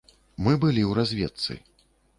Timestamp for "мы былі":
0.47-0.81